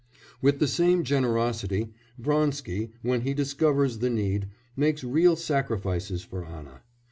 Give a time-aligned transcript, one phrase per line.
[0.41, 6.81] With the same generosity, Vronsky, when he discovers the need, makes real sacrifices for Anna.